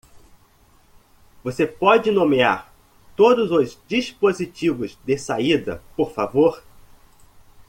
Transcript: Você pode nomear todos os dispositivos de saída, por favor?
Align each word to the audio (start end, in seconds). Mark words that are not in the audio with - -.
Você 1.43 1.67
pode 1.67 2.09
nomear 2.09 2.73
todos 3.15 3.51
os 3.51 3.77
dispositivos 3.87 4.97
de 5.05 5.15
saída, 5.15 5.79
por 5.95 6.09
favor? 6.11 6.63